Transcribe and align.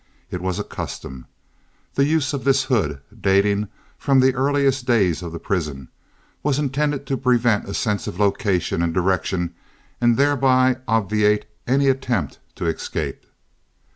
It 0.31 0.41
was 0.41 0.57
a 0.57 0.63
custom. 0.63 1.27
The 1.93 2.05
use 2.07 2.33
of 2.33 2.43
this 2.43 2.63
hood, 2.63 3.01
dating 3.15 3.67
from 3.99 4.19
the 4.19 4.33
earliest 4.33 4.87
days 4.87 5.21
of 5.21 5.31
the 5.31 5.37
prison, 5.37 5.89
was 6.41 6.57
intended 6.57 7.05
to 7.05 7.17
prevent 7.17 7.69
a 7.69 7.75
sense 7.75 8.07
of 8.07 8.19
location 8.19 8.81
and 8.81 8.95
direction 8.95 9.53
and 10.01 10.17
thereby 10.17 10.77
obviate 10.87 11.45
any 11.67 11.87
attempt 11.87 12.39
to 12.55 12.65
escape. 12.65 13.27